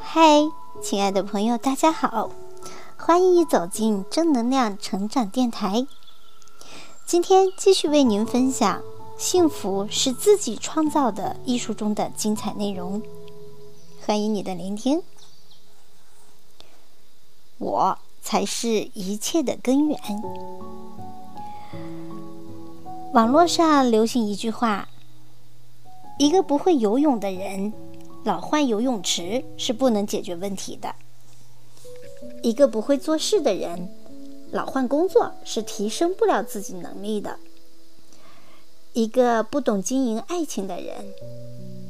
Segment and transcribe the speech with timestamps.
[0.00, 0.50] 嗨，
[0.82, 2.30] 亲爱的朋友，大家好，
[2.96, 5.86] 欢迎走进正能量成长电台。
[7.04, 8.80] 今天继续为您分享
[9.16, 13.02] 《幸福是自己创造的》艺术中的精彩内容，
[14.04, 15.02] 欢迎你的聆听。
[17.58, 19.98] 我才是一切的根源。
[23.12, 24.88] 网络上流行一句话
[26.18, 27.72] ：“一个不会游泳的人，
[28.26, 30.90] 老换游泳池是不能解决问题的；
[32.42, 33.88] 一个不会做事的人，
[34.50, 37.36] 老换工作是提升不了自己能力的；
[38.94, 41.06] 一个不懂经营爱情的人，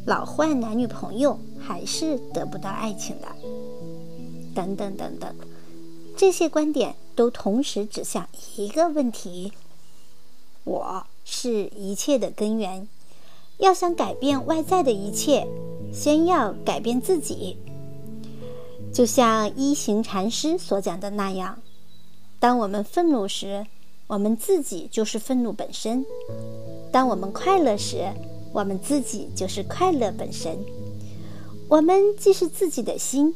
[0.05, 3.29] 老换男女朋友还是得不到爱情的。”
[4.55, 5.35] 等等等等，
[6.19, 9.55] 这些观点都同时指向一个问题：
[10.65, 11.07] 我。
[11.29, 12.87] 是一切的根源。
[13.59, 15.47] 要想改变外在的一切，
[15.93, 17.57] 先要改变自己。
[18.93, 21.59] 就像一行禅师所讲的那样，
[22.39, 23.67] 当我们愤怒时，
[24.07, 26.05] 我们自己就是愤怒本身；
[26.91, 28.13] 当我们快乐时，
[28.53, 30.59] 我们自己就是快乐本身。
[31.69, 33.35] 我们既是自己的心，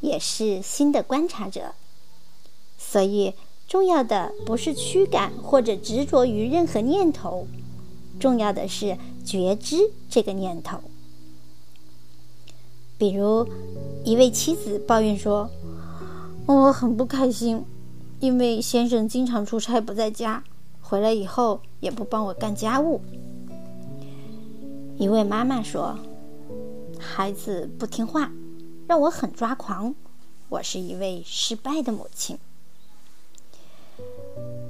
[0.00, 1.72] 也是心的观察者。
[2.78, 3.34] 所以。
[3.68, 7.46] 重要的不是驱赶或者执着于任何念头，
[8.18, 8.96] 重要的是
[9.28, 9.76] 觉知
[10.08, 10.80] 这个念头。
[12.96, 13.46] 比如，
[14.06, 15.50] 一位妻子抱怨说
[16.48, 17.62] ：“我很不开心，
[18.20, 20.42] 因为先生经常出差不在家，
[20.80, 23.02] 回来以后也不帮我干家务。”
[24.96, 25.98] 一位妈妈说
[26.98, 28.32] ：“孩子不听话，
[28.86, 29.94] 让我很抓狂，
[30.48, 32.38] 我是一位失败的母亲。”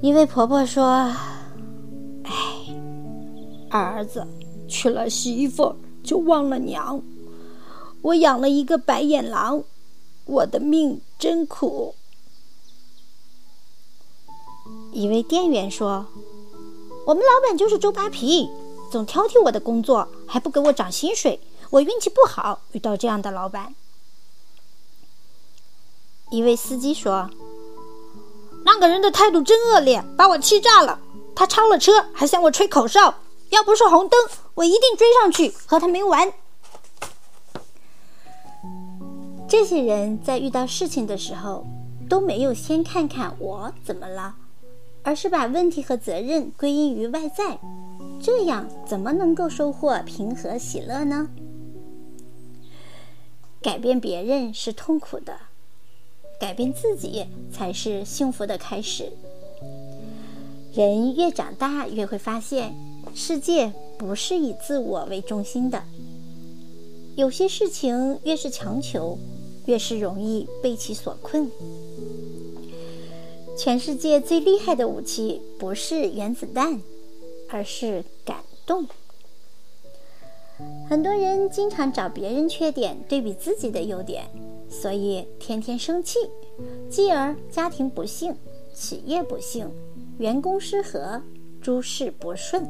[0.01, 0.83] 一位婆婆说
[2.25, 2.33] ：“哎，
[3.71, 4.27] 儿子
[4.69, 7.01] 娶了媳妇就忘了娘，
[8.03, 9.63] 我养了一个白眼狼，
[10.25, 11.95] 我的命真苦。”
[14.93, 16.05] 一位店员说
[17.07, 18.47] ：“我们老板就是周扒皮，
[18.91, 21.39] 总挑剔我的工作，还不给我涨薪水，
[21.71, 23.73] 我运气不好，遇到这样的老板。”
[26.31, 27.29] 一位司机说。
[28.65, 30.99] 那个人的态度真恶劣，把我气炸了。
[31.33, 33.15] 他超了车，还向我吹口哨。
[33.49, 34.19] 要不是红灯，
[34.55, 36.31] 我一定追上去和他没完。
[39.47, 41.65] 这些人在遇到事情的时候，
[42.07, 44.35] 都没有先看看我怎么了，
[45.01, 47.59] 而是把问题和责任归因于外在。
[48.21, 51.29] 这样怎么能够收获平和喜乐呢？
[53.61, 55.37] 改变别人是痛苦的。
[56.39, 59.11] 改变自己才是幸福的开始。
[60.73, 62.73] 人越长大，越会发现，
[63.13, 65.83] 世界不是以自我为中心的。
[67.15, 69.17] 有些事情越是强求，
[69.65, 71.49] 越是容易被其所困。
[73.57, 76.81] 全世界最厉害的武器不是原子弹，
[77.49, 78.87] 而是感动。
[80.89, 84.25] 很多人经常找别人缺点对比自己的优点。
[84.69, 86.19] 所以天天生气，
[86.89, 88.35] 继而家庭不幸、
[88.73, 89.69] 企业不幸、
[90.19, 91.21] 员工失和、
[91.59, 92.63] 诸事不顺。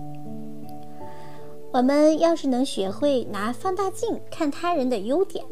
[1.72, 5.46] 我们要是能学会拿放大镜看他人的优点，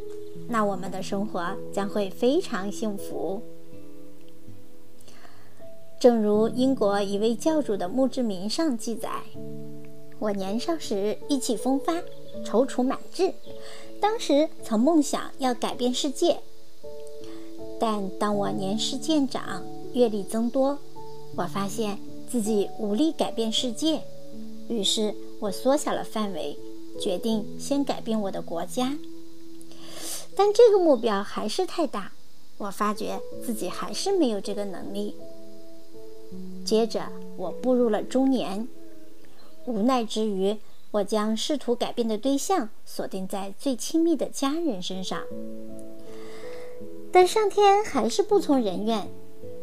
[0.48, 3.42] 那我们的生活将会非常幸福。
[6.00, 9.10] 正如英国一位教主的墓志铭上记载
[10.18, 11.94] ：“我年少时意气风发，
[12.44, 13.34] 踌躇满志。”
[14.02, 16.38] 当时曾梦想要改变世界，
[17.80, 19.64] 但当我年事渐长、
[19.94, 20.78] 阅历增多，
[21.36, 24.02] 我发现自己无力改变世界，
[24.68, 26.58] 于是我缩小了范围，
[27.00, 28.98] 决定先改变我的国家。
[30.36, 32.12] 但这个目标还是太大，
[32.58, 35.16] 我发觉自己还是没有这个能力。
[36.66, 38.68] 接着，我步入了中年，
[39.66, 40.58] 无奈之余。
[40.92, 45.22] 我将试图改变的对象锁定在最亲密的家人身上，
[47.12, 49.10] 但上天还是不从人愿，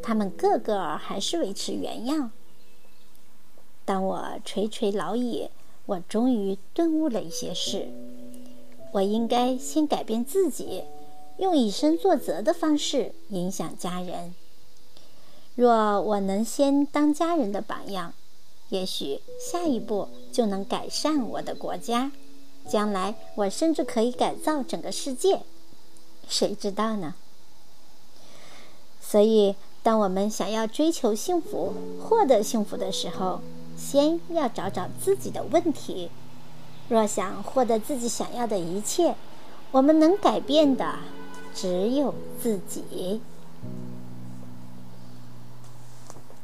[0.03, 2.31] 他们个个还是维持原样。
[3.87, 5.49] 当我垂垂老矣，
[5.87, 7.89] 我终于顿悟了一些事：
[8.93, 10.85] 我应该先改变自己，
[11.39, 14.35] 用以身作则的方式影响家人。
[15.55, 18.13] 若我能先当家人的榜样。
[18.71, 22.11] 也许下一步就能改善我的国家，
[22.67, 25.43] 将来我甚至可以改造整个世界，
[26.27, 27.15] 谁知道呢？
[29.01, 33.43] 所以，当我们想要追求幸福、获得幸福的时候，
[33.77, 36.11] 先要找找自己的问题。
[36.89, 39.15] 若想获得自己想要的一切，
[39.71, 40.97] 我们能改变的
[41.55, 43.21] 只有自己。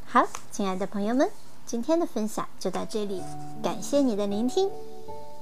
[0.06, 1.30] 好，亲爱的朋友们，
[1.66, 3.22] 今天的分享就到这里，
[3.62, 4.70] 感谢你的聆听。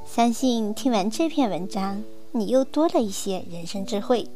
[0.04, 2.02] 相信听完这篇文章，
[2.32, 4.28] 你又多了一些人生智慧。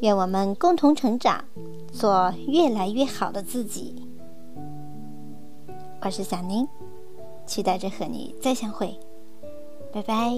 [0.00, 1.44] 愿我们共同成长，
[1.92, 4.07] 做越来越好的自己。
[6.00, 6.66] 我是小宁，
[7.44, 8.98] 期待着和你再相会。
[9.92, 10.32] 拜拜。